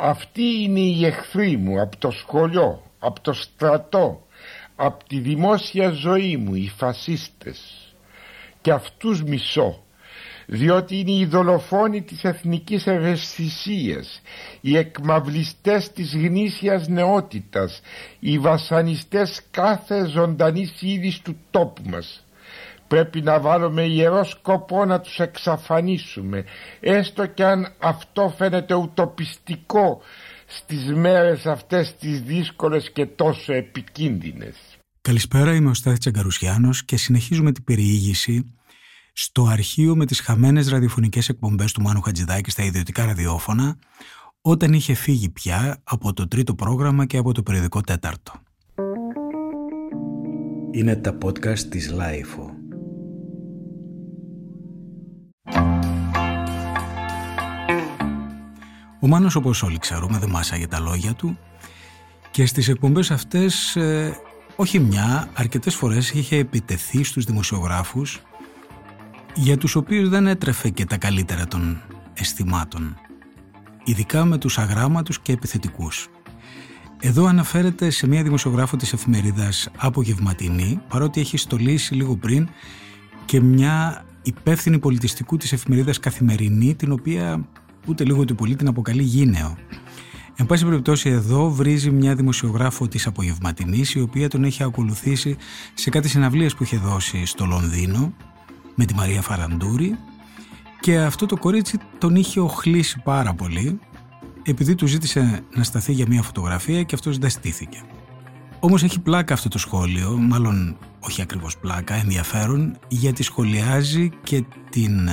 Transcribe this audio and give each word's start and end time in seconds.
Αυτοί 0.00 0.62
είναι 0.62 0.80
οι 0.80 1.06
εχθροί 1.06 1.56
μου 1.56 1.80
από 1.80 1.96
το 1.96 2.10
σχολείο, 2.10 2.82
από 2.98 3.20
το 3.20 3.32
στρατό, 3.32 4.26
από 4.76 5.04
τη 5.04 5.18
δημόσια 5.18 5.90
ζωή 5.90 6.36
μου, 6.36 6.54
οι 6.54 6.72
φασίστες. 6.76 7.60
Και 8.60 8.72
αυτούς 8.72 9.22
μισώ 9.22 9.82
διότι 10.50 10.98
είναι 10.98 11.12
οι 11.12 11.24
δολοφόνοι 11.24 12.02
της 12.02 12.24
εθνικής 12.24 12.86
ευαισθησίας, 12.86 14.20
οι 14.60 14.76
εκμαυλιστές 14.76 15.92
της 15.92 16.14
γνήσιας 16.14 16.88
νεότητας, 16.88 17.80
οι 18.18 18.38
βασανιστές 18.38 19.42
κάθε 19.50 20.06
ζωντανής 20.06 20.82
είδης 20.82 21.20
του 21.20 21.36
τόπου 21.50 21.82
μας. 21.86 22.24
Πρέπει 22.88 23.20
να 23.20 23.40
βάλουμε 23.40 23.82
ιερό 23.82 24.24
σκοπό 24.24 24.84
να 24.84 25.00
τους 25.00 25.18
εξαφανίσουμε, 25.18 26.44
έστω 26.80 27.26
και 27.26 27.44
αν 27.44 27.72
αυτό 27.78 28.34
φαίνεται 28.36 28.74
ουτοπιστικό 28.74 30.00
στις 30.46 30.92
μέρες 30.94 31.46
αυτές 31.46 31.96
τις 31.96 32.22
δύσκολες 32.22 32.90
και 32.90 33.06
τόσο 33.06 33.52
επικίνδυνες. 33.52 34.56
Καλησπέρα, 35.00 35.54
είμαι 35.54 35.70
ο 35.70 35.74
Στάθης 35.74 35.98
Τσαγκαρουσιάνος 35.98 36.84
και 36.84 36.96
συνεχίζουμε 36.96 37.52
την 37.52 37.64
περιήγηση 37.64 38.54
στο 39.12 39.46
αρχείο 39.46 39.96
με 39.96 40.06
τις 40.06 40.20
χαμένες 40.20 40.68
ραδιοφωνικές 40.68 41.28
εκπομπές 41.28 41.72
του 41.72 41.82
Μάνου 41.82 42.00
Χατζιδάκη 42.00 42.50
στα 42.50 42.62
ιδιωτικά 42.62 43.04
ραδιόφωνα 43.04 43.78
όταν 44.40 44.72
είχε 44.72 44.94
φύγει 44.94 45.28
πια 45.28 45.80
από 45.84 46.12
το 46.12 46.28
τρίτο 46.28 46.54
πρόγραμμα 46.54 47.06
και 47.06 47.16
από 47.16 47.32
το 47.32 47.42
περιοδικό 47.42 47.80
τέταρτο. 47.80 48.32
Είναι 50.70 50.96
τα 50.96 51.18
podcast 51.22 51.58
της 51.58 51.90
LiFO. 51.90 52.57
Ο 59.00 59.06
Μάνος 59.06 59.34
όπως 59.34 59.62
όλοι 59.62 59.78
ξέρουμε 59.78 60.18
δεν 60.18 60.30
μάσαγε 60.30 60.66
τα 60.66 60.80
λόγια 60.80 61.14
του 61.14 61.38
και 62.30 62.46
στις 62.46 62.68
εκπομπές 62.68 63.10
αυτές 63.10 63.76
ε, 63.76 64.16
όχι 64.56 64.78
μια, 64.78 65.28
αρκετές 65.34 65.74
φορές 65.74 66.10
είχε 66.10 66.36
επιτεθεί 66.36 67.04
στους 67.04 67.24
δημοσιογράφους 67.24 68.22
για 69.34 69.56
τους 69.56 69.74
οποίους 69.74 70.08
δεν 70.08 70.26
έτρεφε 70.26 70.68
και 70.68 70.84
τα 70.84 70.96
καλύτερα 70.96 71.46
των 71.46 71.82
αισθημάτων, 72.14 72.96
ειδικά 73.84 74.24
με 74.24 74.38
τους 74.38 74.58
αγράμματους 74.58 75.20
και 75.20 75.32
επιθετικούς. 75.32 76.08
Εδώ 77.00 77.26
αναφέρεται 77.26 77.90
σε 77.90 78.06
μια 78.06 78.22
δημοσιογράφο 78.22 78.76
της 78.76 78.92
εφημερίδας 78.92 79.68
Απογευματινή, 79.76 80.80
παρότι 80.88 81.20
έχει 81.20 81.36
στολίσει 81.36 81.94
λίγο 81.94 82.16
πριν 82.16 82.48
και 83.24 83.40
μια 83.40 84.04
υπεύθυνη 84.22 84.78
πολιτιστικού 84.78 85.36
της 85.36 85.52
εφημερίδας 85.52 85.98
Καθημερινή, 85.98 86.74
την 86.74 86.92
οποία 86.92 87.48
ούτε 87.88 88.04
λίγο 88.04 88.24
του 88.24 88.34
πολύ 88.34 88.56
την 88.56 88.68
αποκαλεί 88.68 89.02
γίνεο. 89.02 89.56
Εν 90.36 90.46
πάση 90.46 90.64
περιπτώσει 90.64 91.08
εδώ 91.10 91.50
βρίζει 91.50 91.90
μια 91.90 92.14
δημοσιογράφο 92.14 92.88
της 92.88 93.06
Απογευματινής 93.06 93.94
η 93.94 94.00
οποία 94.00 94.28
τον 94.28 94.44
έχει 94.44 94.62
ακολουθήσει 94.62 95.36
σε 95.74 95.90
κάτι 95.90 96.08
συναυλίες 96.08 96.54
που 96.54 96.62
είχε 96.62 96.76
δώσει 96.76 97.26
στο 97.26 97.44
Λονδίνο 97.44 98.12
με 98.74 98.84
τη 98.84 98.94
Μαρία 98.94 99.22
Φαραντούρη 99.22 99.96
και 100.80 100.98
αυτό 100.98 101.26
το 101.26 101.36
κορίτσι 101.36 101.78
τον 101.98 102.16
είχε 102.16 102.40
οχλήσει 102.40 103.00
πάρα 103.04 103.34
πολύ 103.34 103.80
επειδή 104.42 104.74
του 104.74 104.86
ζήτησε 104.86 105.40
να 105.54 105.62
σταθεί 105.62 105.92
για 105.92 106.06
μια 106.08 106.22
φωτογραφία 106.22 106.82
και 106.82 106.94
αυτός 106.94 107.18
δεν 107.18 107.30
στήθηκε. 107.30 107.82
Όμως 108.60 108.82
έχει 108.82 109.00
πλάκα 109.00 109.34
αυτό 109.34 109.48
το 109.48 109.58
σχόλιο, 109.58 110.10
μάλλον 110.10 110.76
όχι 111.00 111.22
ακριβώς 111.22 111.58
πλάκα, 111.58 111.94
ενδιαφέρον, 111.94 112.78
γιατί 112.88 113.22
σχολιάζει 113.22 114.10
και 114.22 114.44
την 114.70 115.08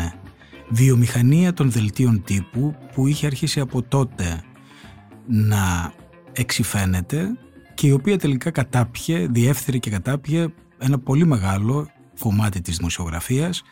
βιομηχανία 0.69 1.53
των 1.53 1.71
δελτίων 1.71 2.23
τύπου 2.23 2.75
που 2.93 3.07
είχε 3.07 3.25
αρχίσει 3.25 3.59
από 3.59 3.81
τότε 3.81 4.43
να 5.27 5.93
εξηφαίνεται 6.31 7.37
και 7.73 7.87
η 7.87 7.91
οποία 7.91 8.17
τελικά 8.17 8.51
κατάπιε, 8.51 9.27
διεύθυρε 9.29 9.77
και 9.77 9.89
κατάπιε 9.89 10.47
ένα 10.77 10.99
πολύ 10.99 11.25
μεγάλο 11.25 11.87
κομμάτι 12.19 12.61
της 12.61 12.77
δημοσιογραφίας 12.77 13.63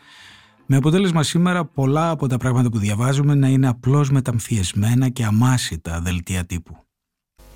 με 0.66 0.76
αποτέλεσμα 0.76 1.22
σήμερα 1.22 1.64
πολλά 1.64 2.10
από 2.10 2.26
τα 2.26 2.36
πράγματα 2.36 2.70
που 2.70 2.78
διαβάζουμε 2.78 3.34
να 3.34 3.48
είναι 3.48 3.68
απλώς 3.68 4.10
μεταμφιεσμένα 4.10 5.08
και 5.08 5.24
αμάσιτα 5.24 6.00
δελτία 6.00 6.44
τύπου. 6.44 6.76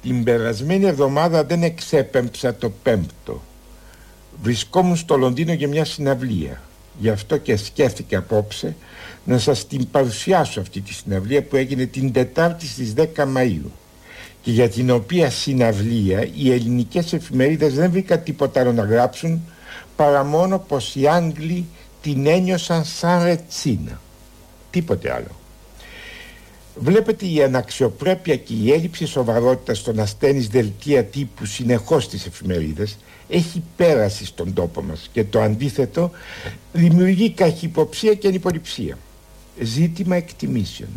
Την 0.02 0.24
περασμένη 0.24 0.84
εβδομάδα 0.84 1.44
δεν 1.44 1.62
εξέπεμψα 1.62 2.54
το 2.54 2.70
πέμπτο. 2.70 3.42
Βρισκόμουν 4.42 4.96
στο 4.96 5.16
Λονδίνο 5.16 5.52
για 5.52 5.68
μια 5.68 5.84
συναυλία. 5.84 6.62
Γι' 6.98 7.08
αυτό 7.08 7.36
και 7.36 7.56
σκέφτηκα 7.56 8.18
απόψε 8.18 8.74
να 9.24 9.38
σας 9.38 9.66
την 9.66 9.90
παρουσιάσω 9.90 10.60
αυτή 10.60 10.80
τη 10.80 10.94
συναυλία 10.94 11.42
που 11.42 11.56
έγινε 11.56 11.86
την 11.86 12.12
Τετάρτη 12.12 12.66
στις 12.66 12.94
10 12.96 13.04
Μαΐου 13.16 13.70
και 14.42 14.50
για 14.50 14.68
την 14.68 14.90
οποία 14.90 15.30
συναυλία 15.30 16.28
οι 16.34 16.52
ελληνικές 16.52 17.12
εφημερίδες 17.12 17.74
δεν 17.74 17.90
βρήκαν 17.90 18.22
τίποτα 18.22 18.60
άλλο 18.60 18.72
να 18.72 18.82
γράψουν 18.82 19.42
παρά 19.96 20.24
μόνο 20.24 20.58
πως 20.58 20.96
οι 20.96 21.06
Άγγλοι 21.06 21.66
την 22.02 22.26
ένιωσαν 22.26 22.84
σαν 22.84 23.24
ρετσίνα. 23.24 24.00
Τίποτε 24.70 25.12
άλλο. 25.12 25.37
Βλέπετε 26.80 27.26
η 27.26 27.42
αναξιοπρέπεια 27.42 28.36
και 28.36 28.54
η 28.54 28.72
έλλειψη 28.72 29.06
σοβαρότητας 29.06 29.82
των 29.82 29.98
ασθένης 29.98 30.48
δελτία 30.48 31.04
τύπου 31.04 31.46
συνεχώς 31.46 32.04
στις 32.04 32.26
εφημερίδες 32.26 32.98
έχει 33.28 33.62
πέρασει 33.76 34.24
στον 34.24 34.52
τόπο 34.52 34.82
μας 34.82 35.08
και 35.12 35.24
το 35.24 35.40
αντίθετο 35.40 36.10
δημιουργεί 36.72 37.30
καχυποψία 37.30 38.14
και 38.14 38.28
ανυποληψία. 38.28 38.98
Ζήτημα 39.60 40.16
εκτιμήσεων. 40.16 40.90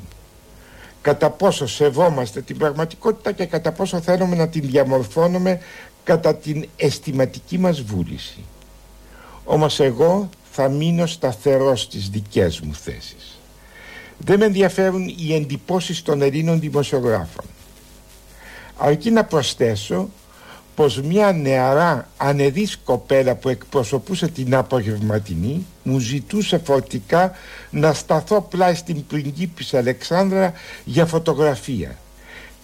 Κατά 1.02 1.30
πόσο 1.30 1.68
σεβόμαστε 1.68 2.42
την 2.42 2.58
πραγματικότητα 2.58 3.32
και 3.32 3.46
κατά 3.46 3.72
πόσο 3.72 4.02
θέλουμε 4.02 4.36
να 4.36 4.48
την 4.48 4.62
διαμορφώνουμε 4.62 5.60
κατά 6.04 6.36
την 6.36 6.68
αισθηματική 6.76 7.58
μας 7.58 7.82
βούληση. 7.82 8.40
Όμως 9.44 9.80
εγώ 9.80 10.30
θα 10.52 10.70
μείνω 10.70 11.06
σταθερός 11.06 11.82
στις 11.82 12.10
δικές 12.10 12.60
μου 12.60 12.74
θέσεις. 12.74 13.41
Δεν 14.24 14.40
με 14.40 14.46
ενδιαφέρουν 14.46 15.16
οι 15.18 15.34
εντυπώσεις 15.36 16.02
των 16.02 16.22
Ελλήνων 16.22 16.60
δημοσιογράφων. 16.60 17.46
Αρκεί 18.78 19.12
να 19.12 19.24
προσθέσω 19.24 20.10
πως 20.76 21.02
μια 21.02 21.32
νεαρά 21.32 22.10
ανεδής 22.18 22.78
κοπέλα 22.84 23.36
που 23.36 23.50
εκπροσωπούσε 23.50 24.28
την 24.28 24.56
απογευματινή 24.56 25.66
μου 25.84 26.00
ζητούσε 26.00 26.58
φορτικά 26.58 27.32
να 27.70 27.94
σταθώ 27.94 28.42
πλάι 28.42 28.76
στην 28.76 29.06
πριγκίπισσα 29.06 29.78
Αλεξάνδρα 29.78 30.54
για 30.86 31.06
φωτογραφία 31.06 31.98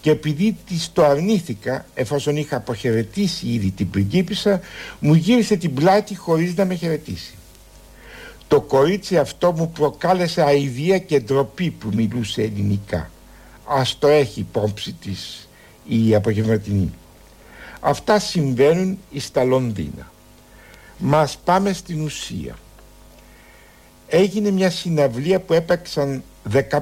και 0.02 0.10
επειδή 0.10 0.58
της 0.68 0.92
το 0.94 1.06
αρνήθηκα 1.06 1.86
εφόσον 1.94 2.38
είχα 2.38 2.56
αποχαιρετήσει 2.56 3.48
ήδη 3.48 3.72
την 3.72 3.90
πριγκίπισσα 3.90 4.60
μου 5.00 5.14
γύρισε 5.14 5.56
την 5.56 5.74
πλάτη 5.74 6.16
χωρίς 6.16 6.56
να 6.56 6.66
με 6.66 6.74
χαιρετήσει 6.74 7.34
το 8.48 8.62
κορίτσι 8.62 9.18
αυτό 9.18 9.52
μου 9.52 9.72
προκάλεσε 9.72 10.42
αηδία 10.42 10.98
και 10.98 11.20
ντροπή 11.20 11.70
που 11.70 11.90
μιλούσε 11.94 12.42
ελληνικά. 12.42 13.10
Ας 13.66 14.00
το 14.00 14.08
έχει 14.08 14.40
υπόψη 14.40 14.94
της 14.94 15.50
η 15.88 16.16
απογευματινή. 16.16 16.94
Αυτά 17.80 18.20
συμβαίνουν 18.20 19.00
στα 19.18 19.44
Λονδίνα. 19.44 20.12
Μας 20.98 21.38
πάμε 21.44 21.74
στην 21.74 22.02
ουσία. 22.02 22.56
Έγινε 24.08 24.52
μια 24.52 24.70
συναυλία 24.70 25.40
που 25.40 25.54
έπαιξαν 25.54 26.24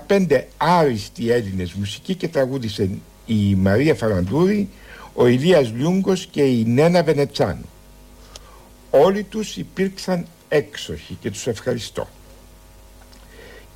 15 0.07 0.43
άριστοι 0.57 1.31
Έλληνες 1.31 1.73
μουσικοί 1.73 2.15
και 2.15 2.27
τραγούδισαν 2.27 3.01
η 3.25 3.55
Μαρία 3.55 3.95
Φαραντούρη, 3.95 4.69
ο 5.13 5.27
Ηλίας 5.27 5.71
Λιούγκος 5.71 6.25
και 6.25 6.41
η 6.41 6.63
Νένα 6.65 7.03
Βενετσάνου. 7.03 7.69
Όλοι 8.89 9.23
τους 9.23 9.57
υπήρξαν 9.57 10.25
έξοχοι 10.55 11.17
και 11.21 11.31
τους 11.31 11.47
ευχαριστώ. 11.47 12.07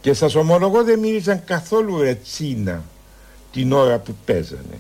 Και 0.02 0.14
σας 0.14 0.36
ομολογώ 0.36 0.84
δεν 0.84 1.00
μύριζαν 1.00 1.44
καθόλου 1.44 2.02
ρετσίνα 2.02 2.84
την 3.52 3.72
ώρα 3.72 4.00
που 4.00 4.16
παίζανε. 4.26 4.80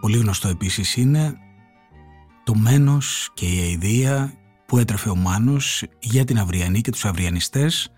Πολύ 0.00 0.16
γνωστό 0.18 0.48
επίσης 0.48 0.96
είναι 0.96 1.36
το 2.44 2.54
μένος 2.54 3.30
και 3.34 3.46
η 3.46 3.60
αηδία 3.60 4.32
που 4.66 4.78
έτρεφε 4.78 5.08
ο 5.08 5.14
Μάνος 5.14 5.84
για 5.98 6.24
την 6.24 6.38
αυριανή 6.38 6.80
και 6.80 6.90
τους 6.90 7.04
αυριανιστές 7.04 7.92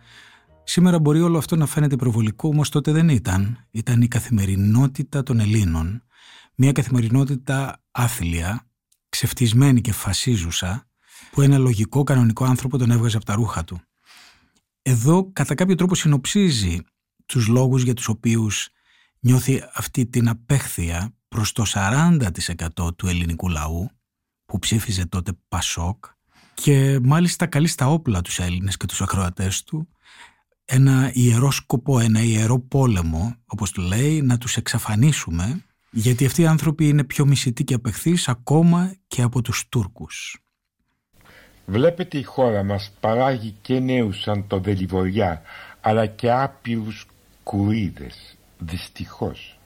Σήμερα 0.70 0.98
μπορεί 0.98 1.20
όλο 1.20 1.38
αυτό 1.38 1.56
να 1.56 1.66
φαίνεται 1.66 1.96
προβολικό, 1.96 2.48
όμως 2.48 2.68
τότε 2.68 2.92
δεν 2.92 3.08
ήταν. 3.08 3.66
Ήταν 3.70 4.02
η 4.02 4.08
καθημερινότητα 4.08 5.22
των 5.22 5.40
Ελλήνων. 5.40 6.02
Μια 6.54 6.72
καθημερινότητα 6.72 7.82
άθλια, 7.90 8.68
ξεφτισμένη 9.08 9.80
και 9.80 9.92
φασίζουσα, 9.92 10.88
που 11.30 11.40
ένα 11.40 11.58
λογικό 11.58 12.02
κανονικό 12.02 12.44
άνθρωπο 12.44 12.78
τον 12.78 12.90
έβγαζε 12.90 13.16
από 13.16 13.26
τα 13.26 13.34
ρούχα 13.34 13.64
του. 13.64 13.80
Εδώ 14.82 15.30
κατά 15.32 15.54
κάποιο 15.54 15.74
τρόπο 15.74 15.94
συνοψίζει 15.94 16.78
τους 17.26 17.46
λόγους 17.46 17.82
για 17.82 17.94
τους 17.94 18.08
οποίους 18.08 18.68
νιώθει 19.20 19.62
αυτή 19.74 20.06
την 20.06 20.28
απέχθεια 20.28 21.14
προς 21.28 21.52
το 21.52 21.64
40% 21.74 22.96
του 22.96 23.06
ελληνικού 23.06 23.48
λαού 23.48 23.90
που 24.44 24.58
ψήφιζε 24.58 25.06
τότε 25.06 25.32
Πασόκ 25.48 26.04
και 26.54 26.98
μάλιστα 27.02 27.46
καλεί 27.46 27.66
στα 27.66 27.86
όπλα 27.86 28.20
τους 28.20 28.38
Έλληνες 28.38 28.76
και 28.76 28.86
τους 28.86 29.02
ακροατές 29.02 29.62
του 29.62 29.88
ένα 30.72 31.10
ιερό 31.14 31.50
σκοπό, 31.50 31.98
ένα 31.98 32.22
ιερό 32.22 32.58
πόλεμο, 32.58 33.36
όπως 33.46 33.70
του 33.70 33.80
λέει, 33.80 34.22
να 34.22 34.38
τους 34.38 34.56
εξαφανίσουμε 34.56 35.64
γιατί 35.90 36.26
αυτοί 36.26 36.42
οι 36.42 36.46
άνθρωποι 36.46 36.88
είναι 36.88 37.04
πιο 37.04 37.26
μισητοί 37.26 37.64
και 37.64 37.74
απεχθείς 37.74 38.28
ακόμα 38.28 38.94
και 39.06 39.22
από 39.22 39.42
τους 39.42 39.68
Τούρκους. 39.68 40.42
Βλέπετε 41.66 42.18
η 42.18 42.22
χώρα 42.22 42.62
μας 42.62 42.92
παράγει 43.00 43.54
και 43.62 43.78
νέους 43.78 44.20
σαν 44.20 44.46
το 44.46 44.58
Δελιβοριά 44.58 45.42
αλλά 45.80 46.06
και 46.06 46.32
άπειρους 46.32 47.06
κουρίδες, 47.42 48.36
δυστυχώς 48.58 49.58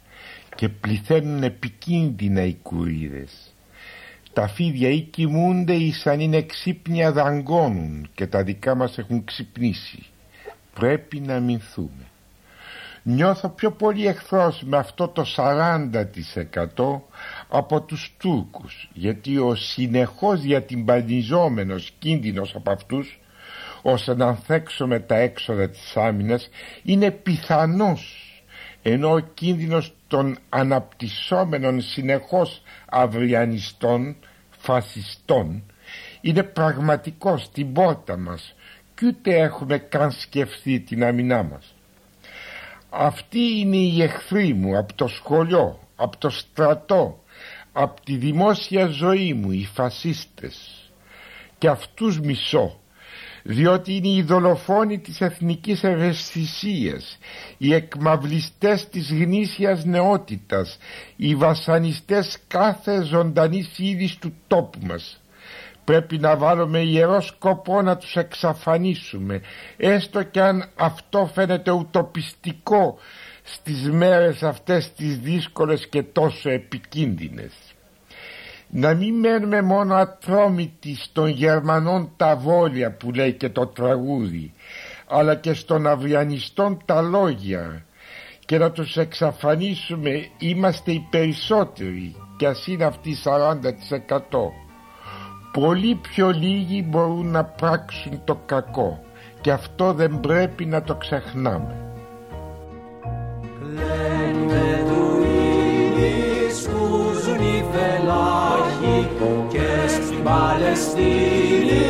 και 0.54 0.68
πληθαίνουν 0.68 1.42
επικίνδυνα 1.42 2.42
οι 2.42 2.54
κουρίδες. 2.54 3.54
Τα 4.32 4.48
φίδια 4.48 4.88
ή 4.88 5.00
κοιμούνται 5.00 5.74
ή 5.74 5.92
σαν 5.92 6.20
είναι 6.20 6.42
ξύπνια 6.42 7.12
δαγκώνουν 7.12 8.08
και 8.14 8.26
τα 8.26 8.42
δικά 8.42 8.74
μας 8.74 8.98
έχουν 8.98 9.24
ξυπνήσει. 9.24 10.06
Πρέπει 10.74 11.20
να 11.20 11.34
αμυνθούμε. 11.34 12.08
Νιώθω 13.02 13.48
πιο 13.48 13.70
πολύ 13.70 14.06
εχθρός 14.06 14.62
με 14.62 14.76
αυτό 14.76 15.08
το 15.08 15.24
40% 15.36 17.00
από 17.48 17.80
τους 17.80 18.14
Τούρκους 18.18 18.90
γιατί 18.92 19.38
ο 19.38 19.54
συνεχώς 19.54 20.40
διατυμπανιζόμενος 20.40 21.92
κίνδυνος 21.98 22.54
από 22.54 22.70
αυτούς 22.70 23.20
ώστε 23.82 24.14
να 24.14 24.26
ανθέξουμε 24.26 25.00
τα 25.00 25.16
έξοδα 25.16 25.68
της 25.68 25.96
άμυνας 25.96 26.48
είναι 26.82 27.10
πιθανός 27.10 28.24
ενώ 28.82 29.12
ο 29.12 29.18
κίνδυνος 29.18 29.94
των 30.08 30.38
αναπτυσσόμενων 30.48 31.80
συνεχώς 31.80 32.62
αυριανιστών, 32.90 34.16
φασιστών 34.50 35.62
είναι 36.20 36.42
πραγματικός 36.42 37.42
στην 37.42 37.72
πόρτα 37.72 38.16
μας 38.16 38.54
και 38.94 39.06
ούτε 39.06 39.34
έχουμε 39.34 39.78
καν 39.78 40.10
σκεφτεί 40.12 40.80
την 40.80 41.04
άμυνά 41.04 41.42
μας. 41.42 41.74
Αυτοί 42.90 43.58
είναι 43.58 43.76
οι 43.76 44.02
εχθροί 44.02 44.52
μου 44.52 44.78
από 44.78 44.94
το 44.94 45.06
σχολείο, 45.06 45.78
από 45.96 46.16
το 46.18 46.30
στρατό, 46.30 47.22
από 47.72 48.00
τη 48.04 48.16
δημόσια 48.16 48.86
ζωή 48.86 49.34
μου, 49.34 49.50
οι 49.50 49.68
φασίστες. 49.74 50.88
Και 51.58 51.68
αυτούς 51.68 52.20
μισώ 52.20 52.78
διότι 53.46 53.94
είναι 53.94 54.08
οι 54.08 54.22
δολοφόνοι 54.22 54.98
της 54.98 55.20
εθνικής 55.20 55.84
ευαισθησίας, 55.84 57.18
οι 57.58 57.74
εκμαυλιστές 57.74 58.88
της 58.88 59.10
γνήσιας 59.12 59.84
νεότητας, 59.84 60.78
οι 61.16 61.34
βασανιστές 61.34 62.38
κάθε 62.48 63.02
ζωντανής 63.02 63.78
είδης 63.78 64.16
του 64.16 64.34
τόπου 64.46 64.78
μας. 64.82 65.20
Πρέπει 65.84 66.18
να 66.18 66.36
βάλουμε 66.36 66.78
ιερό 66.78 67.20
σκοπό 67.20 67.82
να 67.82 67.96
τους 67.96 68.16
εξαφανίσουμε, 68.16 69.40
έστω 69.76 70.22
και 70.22 70.40
αν 70.40 70.64
αυτό 70.76 71.30
φαίνεται 71.34 71.70
ουτοπιστικό 71.70 72.98
στις 73.42 73.90
μέρες 73.90 74.42
αυτές 74.42 74.92
τις 74.92 75.18
δύσκολες 75.18 75.88
και 75.88 76.02
τόσο 76.02 76.50
επικίνδυνες. 76.50 77.52
Να 78.68 78.94
μην 78.94 79.14
μένουμε 79.14 79.62
μόνο 79.62 79.94
ατρόμητοι 79.94 80.96
στον 80.96 81.28
Γερμανών 81.28 82.10
τα 82.16 82.36
βόλια 82.36 82.96
που 82.96 83.12
λέει 83.12 83.32
και 83.32 83.48
το 83.48 83.66
τραγούδι 83.66 84.52
αλλά 85.06 85.34
και 85.34 85.52
στον 85.52 85.86
Αυριανιστών 85.86 86.78
τα 86.84 87.02
λόγια. 87.02 87.84
Και 88.46 88.58
να 88.58 88.70
τους 88.70 88.96
εξαφανίσουμε 88.96 90.28
είμαστε 90.38 90.92
οι 90.92 91.06
περισσότεροι 91.10 92.16
και 92.36 92.46
ας 92.46 92.66
είναι 92.66 92.84
αυτοί 92.84 93.16
40% 93.24 93.58
πολύ 95.60 95.94
πιο 95.94 96.30
λίγοι 96.30 96.84
μπορούν 96.88 97.30
να 97.30 97.44
πράξουν 97.44 98.20
το 98.24 98.38
κακό 98.46 99.00
και 99.40 99.50
αυτό 99.50 99.92
δεν 99.92 100.20
πρέπει 100.20 100.64
να 100.64 100.82
το 100.82 100.94
ξεχνάμε. 100.94 101.76
Και 109.48 109.88
στην 109.88 110.22
Παλαιστίνη 110.22 111.82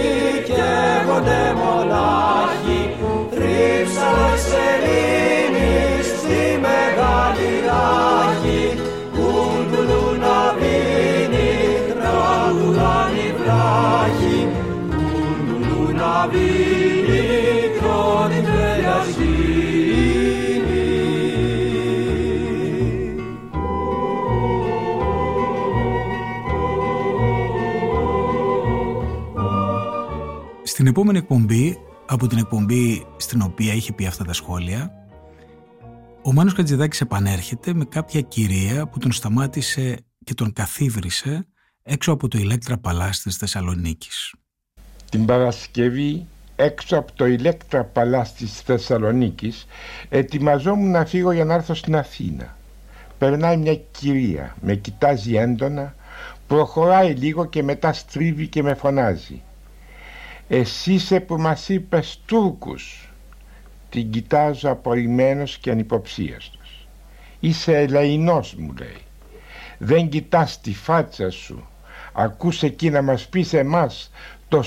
καίγονται 0.45 1.55
μονάχοι 1.55 2.54
Στην 30.67 30.87
επόμενη 30.87 31.19
εκπομπή, 31.19 31.79
από 32.07 32.27
την 32.27 32.39
εκπομπή 32.39 33.07
στην 33.17 33.43
οποία 33.43 33.75
είχε 33.75 33.93
πει 33.93 34.07
αυτά 34.07 34.25
τα 34.25 34.33
σχόλια, 34.33 34.91
ο 36.23 36.33
Μάνος 36.33 36.55
Κατζηδάκης 36.55 37.01
επανέρχεται 37.01 37.75
με 37.75 37.85
κάποια 37.85 38.21
κυρία 38.21 38.89
που 38.89 38.99
τον 38.99 39.13
σταμάτησε 39.13 40.07
και 40.25 40.35
τον 40.35 40.53
καθίβρισε 40.53 41.49
έξω 41.83 42.13
από 42.13 42.29
το 42.29 42.39
Ηλέκτρα 42.39 42.79
Παλάς 42.79 43.21
της 43.21 43.37
Θεσσαλονίκης. 43.37 44.35
Την 45.11 45.25
Παρασκευή 45.25 46.27
έξω 46.57 46.99
από 46.99 47.13
το 47.13 47.27
Ηλέκτρα 47.27 47.85
Παλάς 47.85 48.35
της 48.35 48.61
Θεσσαλονίκης 48.61 49.67
ετοιμαζόμουν 50.09 50.91
να 50.91 51.05
φύγω 51.05 51.33
για 51.33 51.45
να 51.45 51.55
έρθω 51.55 51.75
στην 51.75 51.97
Αθήνα. 51.97 52.57
Περνάει 53.19 53.57
μια 53.57 53.77
κυρία, 53.77 54.57
με 54.61 54.75
κοιτάζει 54.75 55.37
έντονα, 55.37 55.95
προχωράει 56.47 57.13
λίγο 57.13 57.45
και 57.45 57.63
μετά 57.63 57.93
στρίβει 57.93 58.47
και 58.47 58.63
με 58.63 58.75
φωνάζει. 58.75 59.43
Εσύ 60.49 60.93
είσαι 60.93 61.21
που 61.21 61.37
μας 61.37 61.69
είπες 61.69 62.21
Τούρκους 62.27 63.13
Την 63.91 64.11
κοιτάζω 64.11 64.71
απορριμμένος 64.71 65.59
και 65.59 65.71
ανυποψίαστος 65.71 66.89
Είσαι 67.41 67.77
ελεηνός 67.77 68.55
μου 68.55 68.75
λέει 68.79 69.03
Δεν 69.79 70.09
κοιτάς 70.09 70.61
τη 70.61 70.75
φάτσα 70.75 71.31
σου 71.31 71.67
Ακούς 72.13 72.63
εκεί 72.63 72.91
να 72.91 73.03
μας 73.03 73.27
πεις 73.27 73.53
εμάς 73.53 74.11
Το 74.55 74.63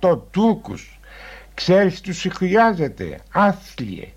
40% 0.00 0.18
Τούρκους 0.30 1.00
Ξέρεις 1.54 2.00
τους 2.00 2.26
χρειάζεται 2.32 3.18
Άθλιε 3.32 4.08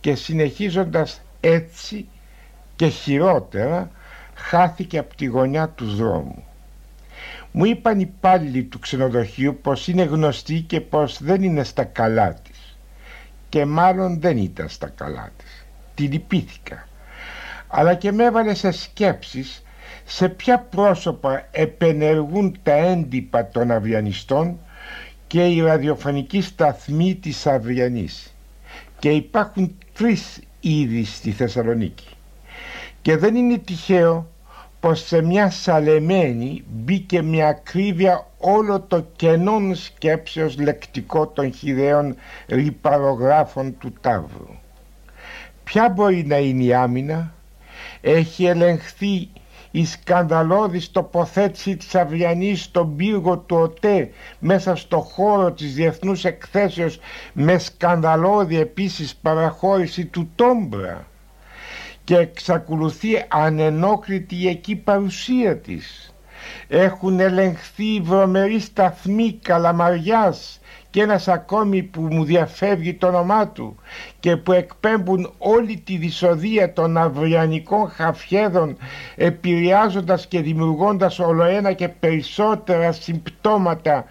Και 0.00 0.14
συνεχίζοντας 0.14 1.20
έτσι 1.40 2.08
και 2.76 2.88
χειρότερα 2.88 3.90
χάθηκε 4.34 4.98
από 4.98 5.16
τη 5.16 5.24
γωνιά 5.24 5.68
του 5.68 5.94
δρόμου 5.94 6.44
μου 7.52 7.64
είπαν 7.64 8.00
οι 8.00 8.08
υπάλληλοι 8.16 8.62
του 8.62 8.78
ξενοδοχείου 8.78 9.58
πως 9.62 9.88
είναι 9.88 10.02
γνωστή 10.02 10.60
και 10.60 10.80
πως 10.80 11.22
δεν 11.22 11.42
είναι 11.42 11.64
στα 11.64 11.84
καλά 11.84 12.34
της. 12.34 12.76
Και 13.48 13.64
μάλλον 13.64 14.20
δεν 14.20 14.36
ήταν 14.36 14.68
στα 14.68 14.88
καλά 14.88 15.30
της. 15.36 15.66
Τη 15.94 16.02
λυπήθηκα. 16.02 16.88
Αλλά 17.68 17.94
και 17.94 18.12
με 18.12 18.24
έβαλε 18.24 18.54
σε 18.54 18.70
σκέψεις 18.70 19.62
σε 20.04 20.28
ποια 20.28 20.58
πρόσωπα 20.58 21.48
επενεργούν 21.50 22.58
τα 22.62 22.72
έντυπα 22.72 23.48
των 23.48 23.70
Αυριανιστών 23.70 24.58
και 25.26 25.46
η 25.46 25.60
ραδιοφωνική 25.60 26.40
σταθμή 26.40 27.14
της 27.14 27.46
Αυριανής; 27.46 28.34
Και 28.98 29.10
υπάρχουν 29.10 29.74
τρεις 29.94 30.40
είδη 30.60 31.04
στη 31.04 31.30
Θεσσαλονίκη. 31.30 32.06
Και 33.02 33.16
δεν 33.16 33.34
είναι 33.34 33.58
τυχαίο 33.58 34.26
πως 34.80 35.06
σε 35.06 35.22
μια 35.22 35.50
σαλεμένη 35.50 36.64
μπήκε 36.68 37.22
με 37.22 37.46
ακρίβεια 37.46 38.26
όλο 38.38 38.80
το 38.80 39.06
κενόν 39.16 39.74
σκέψεως 39.74 40.58
λεκτικό 40.58 41.26
των 41.26 41.52
χιδαίων 41.52 42.16
ρηπαρογράφων 42.48 43.78
του 43.78 43.92
Ταύρου. 44.00 44.48
Ποια 45.64 45.88
μπορεί 45.88 46.24
να 46.26 46.36
είναι 46.36 46.64
η 46.64 46.74
άμυνα, 46.74 47.32
έχει 48.00 48.44
ελεγχθεί 48.44 49.28
η 49.70 49.84
σκανδαλώδης 49.84 50.90
τοποθέτηση 50.90 51.76
της 51.76 51.94
Αυριανής 51.94 52.62
στον 52.62 52.96
πύργο 52.96 53.38
του 53.38 53.56
ΟΤΕ 53.56 54.10
μέσα 54.38 54.76
στο 54.76 54.98
χώρο 55.00 55.52
της 55.52 55.74
διεθνούς 55.74 56.24
εκθέσεως 56.24 56.98
με 57.32 57.58
σκανδαλώδη 57.58 58.58
επίσης 58.58 59.16
παραχώρηση 59.16 60.04
του 60.04 60.30
Τόμπρα 60.34 61.06
και 62.04 62.16
εξακολουθεί 62.16 63.24
ανενόχλητη 63.28 64.36
η 64.36 64.48
εκεί 64.48 64.76
παρουσία 64.76 65.56
της. 65.58 66.12
Έχουν 66.68 67.20
ελεγχθεί 67.20 67.84
οι 67.94 68.00
βρωμεροί 68.00 68.60
σταθμοί 68.60 69.38
Καλαμαριάς 69.42 70.60
και 70.98 71.04
ένας 71.04 71.28
ακόμη 71.28 71.82
που 71.82 72.00
μου 72.00 72.24
διαφεύγει 72.24 72.94
το 72.94 73.06
όνομά 73.06 73.48
του 73.48 73.76
και 74.20 74.36
που 74.36 74.52
εκπέμπουν 74.52 75.32
όλη 75.38 75.80
τη 75.80 75.96
δυσοδεία 75.96 76.72
των 76.72 76.96
αυριανικών 76.96 77.90
χαφιέδων 77.90 78.76
επηρεάζοντας 79.16 80.26
και 80.26 80.40
δημιουργώντας 80.40 81.18
ολοένα 81.18 81.72
και 81.72 81.88
περισσότερα 81.88 82.92
συμπτώματα 82.92 84.04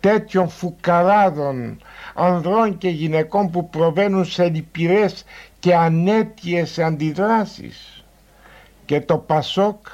τέτοιων 0.00 0.48
φουκαράδων 0.48 1.78
ανδρών 2.14 2.78
και 2.78 2.88
γυναικών 2.88 3.50
που 3.50 3.68
προβαίνουν 3.70 4.24
σε 4.24 4.48
λυπηρές 4.48 5.24
και 5.58 5.74
ανέτειες 5.74 6.78
αντιδράσεις. 6.78 8.04
Και 8.84 9.00
το 9.00 9.16
Πασόκ 9.18 9.86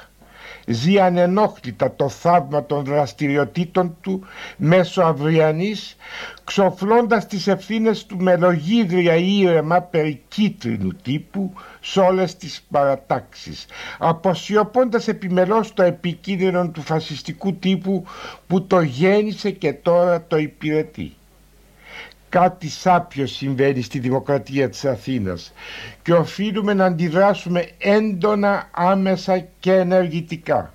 ζει 0.71 0.99
ανενόχλητα 0.99 1.95
το 1.95 2.09
θαύμα 2.09 2.65
των 2.65 2.83
δραστηριοτήτων 2.83 3.97
του 4.01 4.23
μέσω 4.57 5.01
αυριανής 5.01 5.95
ξοφλώντας 6.43 7.25
τις 7.27 7.47
ευθύνες 7.47 8.05
του 8.05 8.17
με 8.17 8.37
λογίδρια 8.37 9.15
ήρεμα 9.15 9.81
περί 9.81 10.21
κίτρινου 10.27 10.89
τύπου 11.01 11.53
σε 11.79 11.99
όλες 11.99 12.35
τις 12.35 12.65
παρατάξεις 12.71 13.65
αποσιωπώντας 13.97 15.07
επιμελώς 15.07 15.73
το 15.73 15.83
επικίνδυνο 15.83 16.69
του 16.69 16.81
φασιστικού 16.81 17.53
τύπου 17.55 18.03
που 18.47 18.67
το 18.67 18.81
γέννησε 18.81 19.51
και 19.51 19.73
τώρα 19.73 20.23
το 20.27 20.37
υπηρετεί 20.37 21.13
κάτι 22.29 22.69
σάπιο 22.69 23.27
συμβαίνει 23.27 23.81
στη 23.81 23.99
δημοκρατία 23.99 24.69
της 24.69 24.85
Αθήνας 24.85 25.53
και 26.01 26.13
οφείλουμε 26.13 26.73
να 26.73 26.85
αντιδράσουμε 26.85 27.69
έντονα, 27.77 28.67
άμεσα 28.71 29.45
και 29.59 29.73
ενεργητικά. 29.73 30.73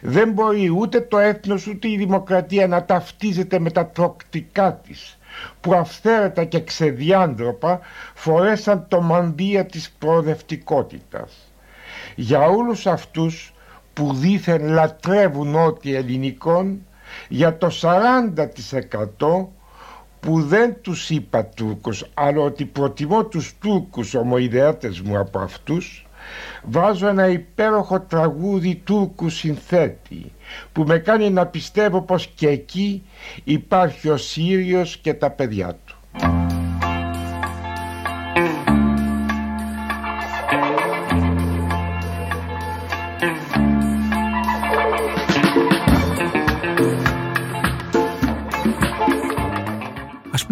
Δεν 0.00 0.32
μπορεί 0.32 0.68
ούτε 0.68 1.00
το 1.00 1.18
έθνος 1.18 1.66
ούτε 1.66 1.88
η 1.88 1.96
δημοκρατία 1.96 2.66
να 2.66 2.84
ταυτίζεται 2.84 3.58
με 3.58 3.70
τα 3.70 3.86
τροκτικά 3.86 4.74
της 4.74 5.18
που 5.60 5.74
αυθαίρετα 5.74 6.44
και 6.44 6.60
ξεδιάντροπα 6.60 7.80
φορέσαν 8.14 8.86
το 8.88 9.00
μανδύα 9.00 9.66
της 9.66 9.90
προοδευτικότητας. 9.98 11.52
Για 12.14 12.40
όλους 12.40 12.86
αυτούς 12.86 13.54
που 13.92 14.14
δήθεν 14.14 14.68
λατρεύουν 14.68 15.54
ό,τι 15.54 15.94
ελληνικών, 15.94 16.86
για 17.28 17.58
το 17.58 17.70
40% 17.70 19.48
που 20.24 20.42
δεν 20.42 20.76
τους 20.80 21.10
είπα 21.10 21.44
Τούρκους 21.46 22.04
αλλά 22.14 22.42
ότι 22.42 22.64
προτιμώ 22.64 23.24
τους 23.24 23.54
Τούρκους 23.60 24.14
ομοειδεάτες 24.14 25.00
μου 25.00 25.18
από 25.18 25.38
αυτούς 25.38 26.06
βάζω 26.62 27.06
ένα 27.08 27.28
υπέροχο 27.28 28.00
τραγούδι 28.00 28.74
Τούρκου 28.84 29.28
συνθέτη 29.28 30.32
που 30.72 30.82
με 30.82 30.98
κάνει 30.98 31.30
να 31.30 31.46
πιστεύω 31.46 32.02
πως 32.02 32.26
και 32.26 32.48
εκεί 32.48 33.02
υπάρχει 33.44 34.08
ο 34.08 34.16
Σύριος 34.16 34.96
και 34.96 35.14
τα 35.14 35.30
παιδιά 35.30 35.78
του. 35.84 35.93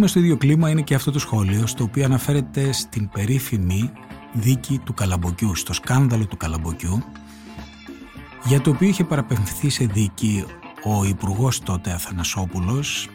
Πούμε 0.03 0.15
στο 0.15 0.23
ίδιο 0.23 0.37
κλίμα 0.37 0.71
είναι 0.71 0.83
και 0.83 0.95
αυτό 0.95 1.11
το 1.11 1.19
σχόλιο 1.19 1.67
στο 1.67 1.85
οποίο 1.85 2.05
αναφέρεται 2.05 2.73
στην 2.73 3.09
περίφημη 3.09 3.91
δίκη 4.33 4.81
του 4.85 4.95
Καλαμποκιού, 4.95 5.55
στο 5.55 5.73
σκάνδαλο 5.73 6.27
του 6.27 6.37
Καλαμποκιού 6.37 7.03
για 8.45 8.61
το 8.61 8.71
οποίο 8.71 8.89
είχε 8.89 9.05
παραπεμφθεί 9.05 9.69
σε 9.71 9.85
δίκη 9.85 10.45
ο 10.85 11.05
υπουργός 11.05 11.61
τότε 11.61 11.93
Αθανασόπουλος 11.93 13.09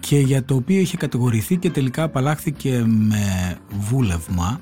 και 0.00 0.18
για 0.18 0.44
το 0.44 0.54
οποίο 0.54 0.78
είχε 0.78 0.96
κατηγορηθεί 0.96 1.56
και 1.56 1.70
τελικά 1.70 2.02
απαλλάχθηκε 2.02 2.84
με 2.86 3.56
βούλευμα 3.78 4.60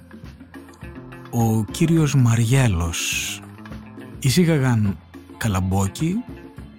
ο 1.30 1.64
κύριος 1.64 2.14
Μαριέλος. 2.14 3.40
Εισήγαγαν 4.18 4.98
καλαμπόκι 5.36 6.14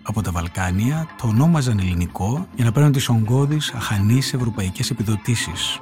από 0.03 0.21
τα 0.21 0.31
Βαλκάνια 0.31 1.07
το 1.21 1.27
ονόμαζαν 1.27 1.79
ελληνικό 1.79 2.47
για 2.55 2.65
να 2.65 2.71
παίρνουν 2.71 2.91
τις 2.91 3.09
ογκώδεις 3.09 3.71
αχανείς 3.73 4.33
ευρωπαϊκές 4.33 4.89
επιδοτήσεις. 4.89 5.79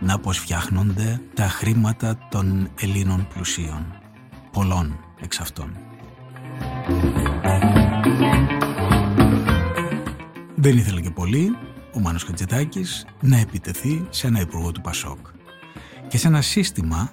Να 0.00 0.18
πως 0.18 0.38
φτιάχνονται 0.38 1.20
τα 1.34 1.48
χρήματα 1.48 2.18
των 2.30 2.68
Ελλήνων 2.80 3.28
πλουσίων. 3.34 3.86
Πολλών 4.52 4.98
εξ 5.20 5.40
αυτών. 5.40 5.76
Δεν 10.54 10.76
ήθελε 10.76 11.00
και 11.00 11.10
πολύ 11.10 11.56
ο 11.94 12.00
Μάνος 12.00 12.24
Χατζητάκης 12.24 13.06
να 13.20 13.38
επιτεθεί 13.38 14.06
σε 14.10 14.26
ένα 14.26 14.40
υπουργό 14.40 14.72
του 14.72 14.80
Πασόκ 14.80 15.18
και 16.08 16.18
σε 16.18 16.28
ένα 16.28 16.40
σύστημα 16.40 17.12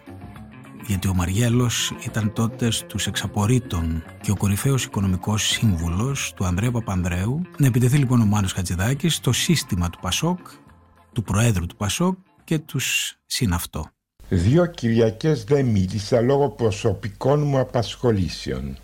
γιατί 0.88 1.08
ο 1.08 1.14
Μαριέλος 1.14 1.94
ήταν 2.06 2.34
τότε 2.34 2.72
στους 2.72 3.08
εξαπορρίτων 3.08 4.04
και 4.22 4.32
ο 4.32 4.36
κορυφαίος 4.36 4.84
οικονομικός 4.84 5.48
σύμβουλος 5.48 6.34
του 6.36 6.46
Ανδρέα 6.46 6.72
Παπανδρέου. 6.72 7.42
Να 7.58 7.68
επιτεθεί 7.68 7.98
λοιπόν 7.98 8.22
ο 8.22 8.26
Μάνος 8.26 8.54
Χατζηδάκης 8.54 9.16
στο 9.16 9.32
σύστημα 9.32 9.90
του 9.90 10.00
Πασόκ, 10.02 10.40
του 11.14 11.24
Προέδρου 11.24 11.66
του 11.66 11.76
Πασόκ 11.76 12.18
και 12.44 12.60
τους 12.60 13.18
συναυτό. 13.26 13.90
Δύο 14.30 14.66
Κυριακές 14.66 15.44
δεν 15.44 15.66
μίλησα 15.66 16.22
λόγω 16.22 16.50
προσωπικών 16.50 17.42
μου 17.42 17.60
απασχολήσεων. 17.60 18.78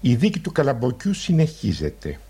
Η 0.00 0.14
δίκη 0.14 0.40
του 0.40 0.52
Καλαμποκιού 0.52 1.14
συνεχίζεται. 1.14 2.20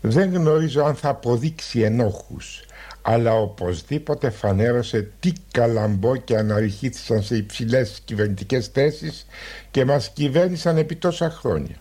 Δεν 0.00 0.34
γνωρίζω 0.34 0.84
αν 0.84 0.94
θα 0.94 1.08
αποδείξει 1.08 1.80
ενόχους 1.80 2.64
αλλά 3.06 3.34
οπωσδήποτε 3.34 4.30
φανέρωσε 4.30 5.08
τι 5.20 5.32
καλαμπόκια 5.50 6.38
αναρριχήθησαν 6.38 7.22
σε 7.22 7.36
υψηλές 7.36 8.00
κυβερνητικές 8.04 8.66
θέσεις 8.66 9.26
και 9.70 9.84
μας 9.84 10.08
κυβέρνησαν 10.08 10.76
επί 10.76 10.96
τόσα 10.96 11.30
χρόνια. 11.30 11.76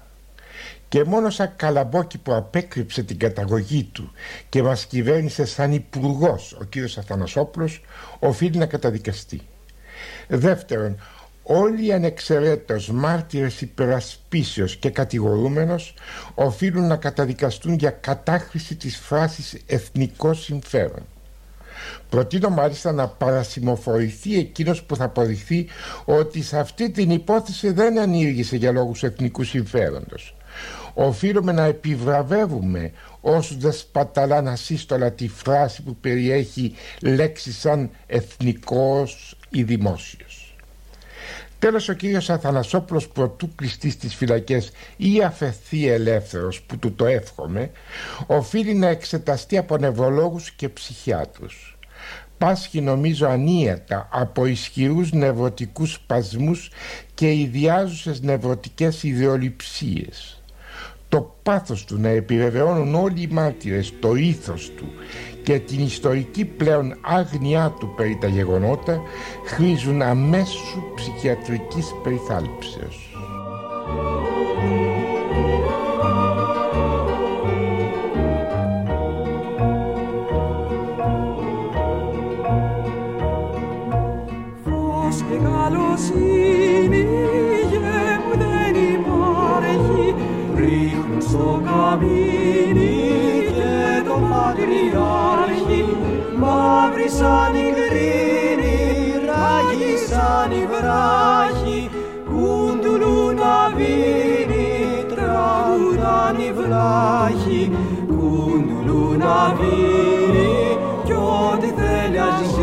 Και 0.88 1.04
μόνο 1.04 1.30
σαν 1.30 1.54
καλαμπόκι 1.56 2.18
που 2.18 2.34
απέκρυψε 2.34 3.04
την 3.04 3.18
καταγωγή 3.18 3.84
του 3.84 4.12
και 4.50 4.64
μας 4.64 4.86
κυβέρνησε 4.86 5.46
σαν 5.46 5.72
υπουργός 5.72 6.58
ο 6.62 6.64
κύριος 6.64 6.98
Αθανασόπουλος 6.98 7.82
οφείλει 8.20 8.58
να 8.58 8.66
καταδικαστεί. 8.66 9.42
Δεύτερον, 10.28 11.00
όλοι 11.44 11.86
οι 11.86 11.94
ανεξαιρέτως 11.94 12.90
μάρτυρες 12.90 13.62
υπερασπίσεως 13.62 14.76
και 14.76 14.90
κατηγορούμενος 14.90 15.94
οφείλουν 16.34 16.88
να 16.88 16.96
καταδικαστούν 16.96 17.74
για 17.74 17.92
κατάχρηση 17.92 18.76
της 18.76 18.98
φράσης 18.98 19.58
εθνικό 19.66 20.34
συμφέρον. 20.34 21.06
Προτείνω 22.10 22.50
μάλιστα 22.50 22.92
να 22.92 23.08
παρασημοφορηθεί 23.08 24.38
εκείνος 24.38 24.84
που 24.84 24.96
θα 24.96 25.04
αποδειχθεί 25.04 25.68
ότι 26.06 26.42
σε 26.42 26.60
αυτή 26.60 26.92
την 26.92 27.12
υπόθεση 27.12 27.72
δεν 27.72 28.00
ανήργησε 28.00 28.56
για 28.56 28.72
λόγους 28.72 29.04
εθνικού 29.04 29.44
συμφέροντος. 29.44 30.36
Οφείλουμε 30.94 31.52
να 31.52 31.64
επιβραβεύουμε 31.64 32.92
όσους 33.22 33.58
δεν 33.58 33.72
σπαταλάν 33.72 34.48
ασύστολα 34.48 35.12
τη 35.12 35.28
φράση 35.28 35.82
που 35.84 35.96
περιέχει 35.96 36.76
λέξεις 37.02 37.58
σαν 37.60 37.90
εθνικός 38.08 39.38
ή 39.50 39.64
δημόσιος. 39.64 40.56
Τέλος 41.60 41.90
ο 41.90 41.94
κύριος 41.94 42.30
Αθανασόπουλος 42.30 43.08
προτού 43.08 43.56
κλειστεί 43.56 43.90
στις 43.90 44.16
φυλακές 44.16 44.72
ή 44.98 45.24
αφαιθεί 45.24 45.88
ελεύθερος 45.88 46.62
που 46.62 46.78
του 46.78 46.94
το 46.96 47.06
εύχομαι 47.06 47.72
οφείλει 48.28 48.74
να 48.74 48.88
εξεταστεί 48.88 49.58
από 49.58 49.78
νευρολόγους 49.78 50.52
και 50.52 50.70
ψυχιάτρους 50.70 51.73
πάσχει 52.38 52.82
νομίζω 52.82 53.28
ανίατα 53.28 54.08
από 54.12 54.46
ισχυρούς 54.46 55.12
νευρωτικούς 55.12 55.94
σπασμούς 55.94 56.70
και 57.14 57.34
ιδιάζουσες 57.34 58.22
νευρωτικές 58.22 59.04
ιδεολειψίες. 59.04 60.44
Το 61.10 61.36
πάθος 61.44 61.86
του 61.86 62.00
να 62.00 62.10
επιβεβαιώνουν 62.10 62.96
όλοι 62.96 63.22
οι 63.22 63.28
μάρτυρες 63.32 63.94
το 64.00 64.16
ήθος 64.16 64.72
του 64.78 64.86
και 65.44 65.60
την 65.60 65.80
ιστορική 65.80 66.46
πλέον 66.46 66.98
άγνοιά 67.02 67.76
του 67.80 67.94
περί 67.96 68.18
τα 68.22 68.28
γεγονότα 68.28 69.02
χρήζουν 69.46 70.02
αμέσου 70.02 70.84
ψυχιατρικής 70.96 71.86
περιθάλψεως. 72.04 73.14
Καλοσύνη 85.44 87.08
γεμ 87.72 88.40
δεν 88.40 88.74
μείνει 92.02 93.46
και 93.56 94.02
τον 94.08 94.22
πατριάρχη. 94.30 95.86
Μαύρη 96.38 97.10
σαν 97.10 97.56
η 97.56 97.68
κρίνη, 97.78 98.78
ράγι 99.28 99.98
σαν 100.08 100.52
η 100.52 100.64
βράχη. 100.72 101.90
Κουντουλού 102.26 103.32
να 103.32 103.56
βίνει, 103.76 104.68
τραγουδάν 105.14 106.38
η 106.48 106.52
βλάχη 106.54 107.72
κουντουλού 108.08 109.18
να 109.18 109.56
βίνει 109.58 110.78
κι 111.04 111.14
ό,τι 111.14 111.68
θέλει 111.68 112.20
ας 112.20 112.58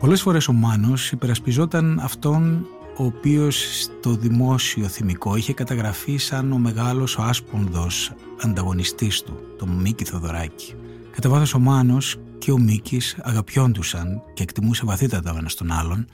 Πολλές 0.00 0.22
φορές 0.22 0.48
ο 0.48 0.52
Μάνος 0.52 1.12
υπερασπιζόταν 1.12 2.00
αυτόν 2.00 2.66
ο 2.98 3.04
οποίος 3.04 3.82
στο 3.82 4.16
δημόσιο 4.16 4.88
θυμικό 4.88 5.36
είχε 5.36 5.52
καταγραφεί 5.52 6.16
σαν 6.16 6.52
ο 6.52 6.58
μεγάλος 6.58 7.16
ο 7.16 7.22
άσπονδος 7.22 8.12
ανταγωνιστής 8.40 9.22
του, 9.22 9.36
τον 9.58 9.68
Μίκη 9.68 10.04
Θοδωράκη. 10.04 10.74
Κατά 11.10 11.28
βάθος 11.28 11.54
ο 11.54 11.58
Μάνος 11.58 12.16
και 12.38 12.52
ο 12.52 12.58
Μίκης 12.58 13.16
αγαπιόντουσαν 13.20 14.22
και 14.34 14.42
εκτιμούσε 14.42 14.84
βαθύτατα 14.84 15.32
ο 15.32 15.36
ένας 15.36 15.54
τον 15.54 15.72
άλλον, 15.72 16.06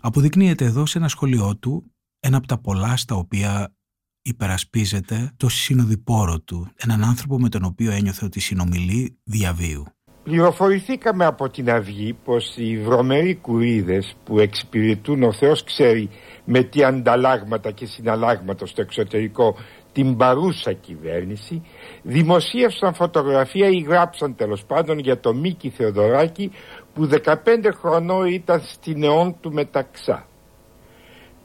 αποδεικνύεται 0.00 0.64
εδώ 0.64 0.86
σε 0.86 0.98
ένα 0.98 1.08
σχολείο 1.08 1.56
του 1.56 1.92
ένα 2.20 2.36
από 2.36 2.46
τα 2.46 2.58
πολλά 2.58 2.96
στα 2.96 3.14
οποία 3.14 3.74
υπερασπίζεται 4.22 5.32
το 5.36 5.48
συνοδοιπόρο 5.48 6.40
του, 6.40 6.68
έναν 6.76 7.04
άνθρωπο 7.04 7.40
με 7.40 7.48
τον 7.48 7.64
οποίο 7.64 7.90
ένιωθε 7.90 8.24
ότι 8.24 8.40
συνομιλεί 8.40 9.18
διαβίου. 9.24 9.84
Πληροφορηθήκαμε 10.26 11.24
από 11.24 11.48
την 11.48 11.70
Αυγή 11.70 12.16
πως 12.24 12.54
οι 12.56 12.78
βρωμεροί 12.78 13.34
κουρίδες 13.34 14.16
που 14.24 14.38
εξυπηρετούν 14.38 15.22
ο 15.22 15.32
Θεός 15.32 15.64
ξέρει 15.64 16.10
με 16.44 16.62
τι 16.62 16.84
ανταλλάγματα 16.84 17.70
και 17.70 17.86
συναλλάγματα 17.86 18.66
στο 18.66 18.80
εξωτερικό 18.80 19.56
την 19.92 20.16
παρούσα 20.16 20.72
κυβέρνηση 20.72 21.62
δημοσίευσαν 22.02 22.94
φωτογραφία 22.94 23.68
ή 23.68 23.78
γράψαν 23.78 24.34
τέλος 24.34 24.64
πάντων 24.64 24.98
για 24.98 25.20
το 25.20 25.34
Μίκη 25.34 25.70
Θεοδωράκη 25.70 26.50
που 26.94 27.08
15 27.24 27.34
χρονών 27.80 28.26
ήταν 28.26 28.60
στην 28.64 29.02
αιών 29.02 29.36
του 29.40 29.52
μεταξά. 29.52 30.26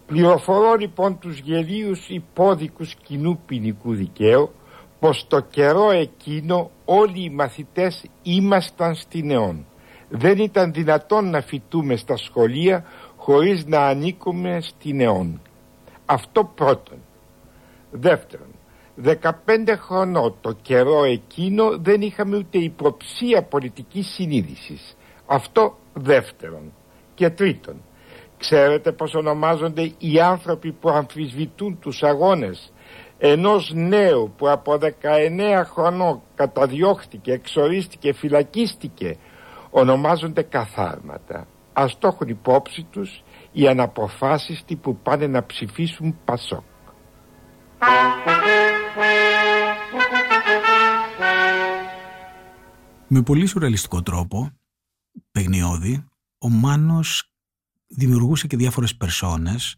Πληροφορώ 0.05 0.75
λοιπόν 0.75 1.19
τους 1.19 1.39
γελίους 1.39 2.09
υπόδικους 2.09 2.95
κοινού 2.95 3.39
ποινικού 3.45 3.93
δικαίου 3.93 4.51
πως 4.99 5.25
το 5.27 5.39
καιρό 5.39 5.91
εκείνο 5.91 6.71
όλοι 6.93 7.23
οι 7.23 7.29
μαθητές 7.29 8.05
ήμασταν 8.23 8.95
στην 8.95 9.31
αιών. 9.31 9.65
Δεν 10.09 10.37
ήταν 10.37 10.73
δυνατόν 10.73 11.29
να 11.29 11.41
φοιτούμε 11.41 11.95
στα 11.95 12.17
σχολεία 12.17 12.85
χωρίς 13.17 13.65
να 13.65 13.79
ανήκουμε 13.79 14.61
στην 14.61 15.01
αιών. 15.01 15.41
Αυτό 16.05 16.43
πρώτον. 16.55 16.97
Δεύτερον, 17.91 18.47
15 18.95 19.75
χρονών 19.77 20.35
το 20.41 20.55
καιρό 20.61 21.03
εκείνο 21.03 21.77
δεν 21.77 22.01
είχαμε 22.01 22.37
ούτε 22.37 22.57
υποψία 22.57 23.43
πολιτικής 23.43 24.07
συνείδησης. 24.07 24.97
Αυτό 25.25 25.77
δεύτερον. 25.93 26.73
Και 27.13 27.29
τρίτον, 27.29 27.75
ξέρετε 28.37 28.91
πως 28.91 29.13
ονομάζονται 29.13 29.91
οι 29.97 30.19
άνθρωποι 30.19 30.71
που 30.71 30.89
αμφισβητούν 30.89 31.79
τους 31.79 32.03
αγώνες; 32.03 32.73
Ενός 33.23 33.71
νέου 33.73 34.33
που 34.37 34.49
από 34.49 34.77
19 34.81 35.63
χρονών 35.65 36.21
καταδιώχτηκε, 36.35 37.31
εξορίστηκε, 37.31 38.13
φυλακίστηκε 38.13 39.17
ονομάζονται 39.69 40.41
καθάρματα. 40.41 41.47
Ας 41.73 41.97
το 41.97 42.07
έχουν 42.07 42.27
υπόψη 42.27 42.83
τους 42.83 43.23
οι 43.51 43.67
αναποφάσιστοι 43.67 44.75
που 44.75 44.97
πάνε 44.97 45.27
να 45.27 45.45
ψηφίσουν 45.45 46.17
Πασόκ. 46.25 46.63
Με 53.07 53.21
πολύ 53.21 53.45
σουρεαλιστικό 53.45 54.01
τρόπο, 54.01 54.49
παιγνιώδη, 55.31 56.05
ο 56.37 56.49
Μάνος 56.49 57.33
δημιουργούσε 57.87 58.47
και 58.47 58.57
διάφορες 58.57 58.95
περσόνες 58.95 59.77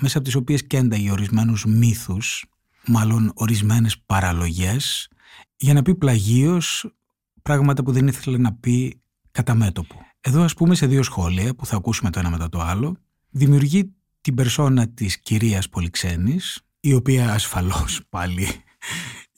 μέσα 0.00 0.16
από 0.18 0.26
τις 0.26 0.34
οποίες 0.34 0.66
κένταγε 0.66 1.10
ορισμένους 1.10 1.64
μύθους 1.64 2.44
μάλλον 2.86 3.32
ορισμένες 3.34 3.98
παραλογές 3.98 5.08
για 5.56 5.74
να 5.74 5.82
πει 5.82 5.94
πλαγίως 5.94 6.94
πράγματα 7.42 7.82
που 7.82 7.92
δεν 7.92 8.06
ήθελε 8.06 8.38
να 8.38 8.52
πει 8.52 9.00
κατά 9.30 9.54
μέτωπο. 9.54 9.94
Εδώ 10.20 10.42
ας 10.42 10.54
πούμε 10.54 10.74
σε 10.74 10.86
δύο 10.86 11.02
σχόλια 11.02 11.54
που 11.54 11.66
θα 11.66 11.76
ακούσουμε 11.76 12.10
το 12.10 12.18
ένα 12.18 12.30
μετά 12.30 12.48
το 12.48 12.60
άλλο 12.60 12.96
δημιουργεί 13.30 13.92
την 14.20 14.34
περσόνα 14.34 14.88
της 14.88 15.20
κυρίας 15.20 15.68
Πολυξένης 15.68 16.60
η 16.80 16.94
οποία 16.94 17.32
ασφαλώς 17.32 18.00
πάλι 18.08 18.46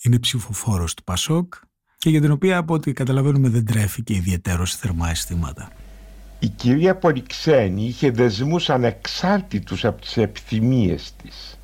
είναι 0.03 0.19
ψηφοφόρος 0.19 0.95
του 0.95 1.05
Πασόκ 1.05 1.55
και 1.99 2.11
για 2.11 2.21
την 2.21 2.31
οποία 2.31 2.57
από 2.57 2.75
ό,τι 2.75 2.93
καταλαβαίνουμε 2.93 3.49
δεν 3.49 3.65
τρέφει 3.65 4.03
και 4.03 4.15
ιδιαίτερο 4.15 4.67
θερμά 4.67 5.11
αισθήματα. 5.11 5.73
Η 6.39 6.49
κυρία 6.49 6.97
Πολυξένη 6.97 7.85
είχε 7.85 8.11
δεσμούς 8.11 8.71
ανεξάρτητους 8.71 9.85
από 9.85 10.01
τις 10.01 10.17
επιθυμίες 10.17 11.13
της 11.23 11.56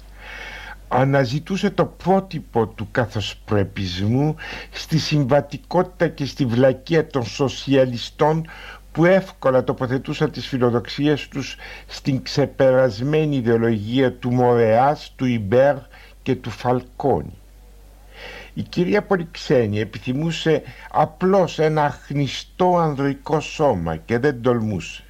αναζητούσε 0.93 1.71
το 1.71 1.85
πρότυπο 1.85 2.67
του 2.67 2.89
καθοσπρεπισμού 2.91 4.37
στη 4.71 4.99
συμβατικότητα 4.99 6.09
και 6.09 6.25
στη 6.25 6.45
βλακεία 6.45 7.07
των 7.07 7.25
σοσιαλιστών 7.25 8.47
που 8.93 9.05
εύκολα 9.05 9.65
τοποθετούσαν 9.65 10.31
τις 10.31 10.47
φιλοδοξίες 10.47 11.29
τους 11.29 11.57
στην 11.87 12.23
ξεπερασμένη 12.23 13.37
ιδεολογία 13.37 14.13
του 14.13 14.33
Μορεάς, 14.33 15.13
του 15.17 15.25
Ιμπέρ 15.25 15.77
και 16.23 16.35
του 16.35 16.51
Φαλκόνη. 16.51 17.39
Η 18.55 18.63
κυρία 18.63 19.03
Πολυξένη 19.03 19.81
επιθυμούσε 19.81 20.63
απλώς 20.91 21.59
ένα 21.59 21.85
αχνιστό 21.85 22.79
ανδρικό 22.79 23.41
σώμα 23.41 23.97
και 23.97 24.19
δεν 24.19 24.43
τολμούσε. 24.43 25.05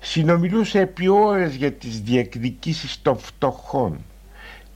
Συνομιλούσε 0.00 0.80
επί 0.80 1.08
ώρες 1.08 1.54
για 1.54 1.72
τις 1.72 2.00
διεκδικήσεις 2.00 3.02
των 3.02 3.18
φτωχών 3.18 3.98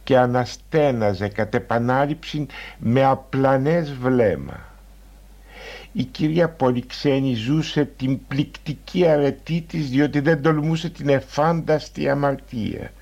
και 0.09 0.19
αναστέναζε 0.19 1.29
κατ' 1.29 1.55
επανάληψη 1.55 2.47
με 2.79 3.05
απλανές 3.05 3.93
βλέμμα. 3.93 4.61
Η 5.93 6.05
κυρία 6.05 6.49
Πολυξένη 6.49 7.35
ζούσε 7.35 7.85
την 7.97 8.27
πληκτική 8.29 9.07
αρετή 9.07 9.65
της 9.69 9.89
διότι 9.89 10.21
δεν 10.21 10.43
τολμούσε 10.43 10.91
την 10.91 11.09
εφάνταστη 11.09 12.09
αμαρτία 12.09 12.93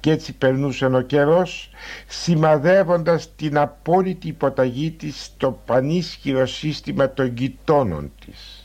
και 0.00 0.10
έτσι 0.10 0.32
περνούσε 0.32 0.86
ο 0.86 1.00
καιρός 1.00 1.70
σημαδεύοντας 2.06 3.34
την 3.36 3.58
απόλυτη 3.58 4.28
υποταγή 4.28 4.90
της 4.90 5.24
στο 5.24 5.60
πανίσχυρο 5.66 6.46
σύστημα 6.46 7.10
των 7.10 7.32
γειτόνων 7.36 8.12
της. 8.24 8.64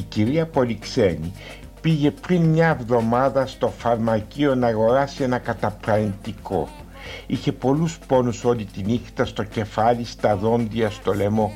Κυρία 0.00 0.46
Πολυξένη 0.46 1.32
πήγε 1.82 2.10
πριν 2.10 2.42
μια 2.42 2.68
εβδομάδα 2.80 3.46
στο 3.46 3.68
φαρμακείο 3.78 4.54
να 4.54 4.66
αγοράσει 4.66 5.22
ένα 5.22 5.38
καταπραγητικό. 5.38 6.68
Είχε 7.26 7.52
πολλούς 7.52 7.98
πόνους 8.06 8.44
όλη 8.44 8.64
τη 8.64 8.82
νύχτα 8.82 9.24
στο 9.24 9.42
κεφάλι, 9.42 10.04
στα 10.04 10.36
δόντια, 10.36 10.90
στο 10.90 11.14
λαιμό. 11.14 11.52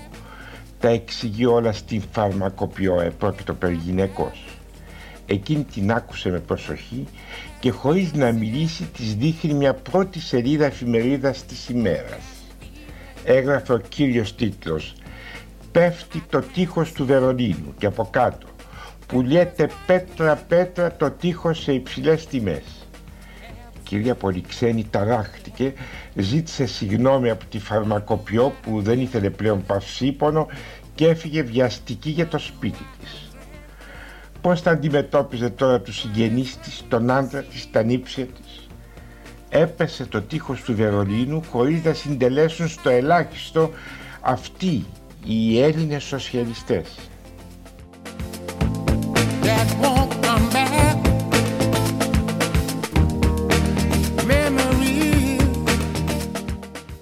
Τα 0.80 0.88
εξηγεί 0.88 1.46
όλα 1.46 1.72
στην 1.72 2.02
φαρμακοποιό, 2.12 3.00
επρόκειτο 3.00 3.54
περί 3.54 3.74
γυναικός. 3.74 4.44
Εκείνη 5.26 5.64
την 5.64 5.92
άκουσε 5.92 6.30
με 6.30 6.38
προσοχή 6.38 7.06
και 7.60 7.70
χωρίς 7.70 8.12
να 8.12 8.32
μιλήσει 8.32 8.84
της 8.84 9.14
δείχνει 9.14 9.54
μια 9.54 9.74
πρώτη 9.74 10.20
σελίδα 10.20 10.64
εφημερίδας 10.64 11.44
της 11.44 11.68
ημέρας. 11.68 12.20
Έγραφε 13.24 13.72
ο 13.72 13.78
κύριος 13.88 14.34
τίτλος 14.34 14.94
πέφτει 15.76 16.22
το 16.30 16.40
τείχος 16.40 16.92
του 16.92 17.06
Βερολίνου 17.06 17.74
και 17.78 17.86
από 17.86 18.08
κάτω 18.10 18.46
πουλιέται 19.06 19.70
πέτρα 19.86 20.36
πέτρα 20.36 20.96
το 20.96 21.10
τείχος 21.10 21.62
σε 21.62 21.72
υψηλές 21.72 22.26
τιμές. 22.26 22.88
Η 23.74 23.78
κυρία 23.82 24.14
Πολυξένη 24.14 24.84
ταράχτηκε, 24.90 25.72
ζήτησε 26.14 26.66
συγγνώμη 26.66 27.30
από 27.30 27.44
τη 27.44 27.58
φαρμακοποιό 27.58 28.52
που 28.62 28.82
δεν 28.82 29.00
ήθελε 29.00 29.30
πλέον 29.30 29.64
παυσίπονο 29.66 30.46
και 30.94 31.06
έφυγε 31.06 31.42
βιαστική 31.42 32.10
για 32.10 32.26
το 32.26 32.38
σπίτι 32.38 32.86
της. 33.00 33.30
Πώς 34.40 34.60
θα 34.60 34.70
αντιμετώπιζε 34.70 35.50
τώρα 35.50 35.80
τους 35.80 35.98
συγγενείς 35.98 36.56
της, 36.56 36.84
τον 36.88 37.10
άντρα 37.10 37.42
της, 37.42 37.70
τα 37.70 37.82
νύψια 37.82 38.26
της; 38.26 38.68
Έπεσε 39.48 40.06
το 40.06 40.22
τείχος 40.22 40.62
του 40.62 40.74
Βερολίνου 40.74 41.42
χωρίς 41.50 41.84
να 41.84 41.92
συντελέσουν 41.92 42.68
στο 42.68 42.90
ελάχιστο 42.90 43.70
αυτοί 44.20 44.84
οι 45.26 45.60
Έλληνες 45.60 46.02
σοσιαλιστές. 46.02 46.88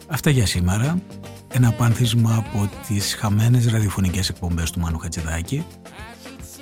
Αυτά 0.08 0.30
για 0.30 0.46
σήμερα. 0.46 0.98
Ένα 1.52 1.72
πάνθισμα 1.72 2.34
από 2.36 2.70
τις 2.86 3.14
χαμένες 3.14 3.70
ραδιοφωνικές 3.70 4.28
εκπομπές 4.28 4.70
του 4.70 4.80
Μάνου 4.80 4.98
Χατζηδάκη, 4.98 5.64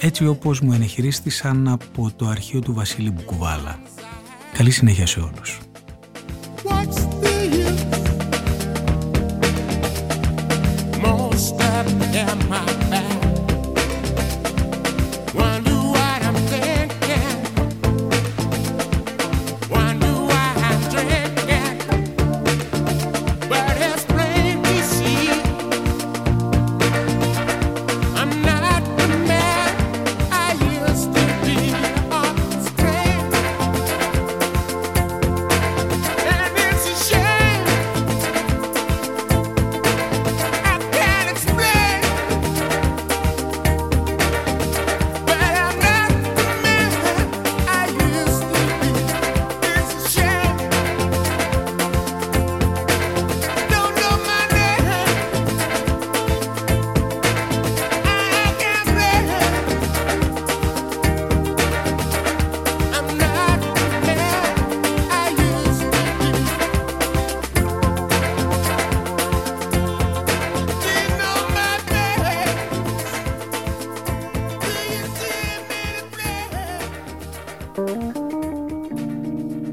έτσι 0.01 0.27
όπως 0.27 0.61
μου 0.61 0.73
ενεχειρίστησαν 0.73 1.69
από 1.69 2.13
το 2.17 2.27
αρχείο 2.27 2.61
του 2.61 2.75
Βασίλη 2.75 3.11
Μπουκουβάλα. 3.11 3.79
Καλή 4.53 4.71
συνέχεια 4.71 5.07
σε 5.07 5.21
όλους. 5.21 5.61
Panama. 12.33 12.82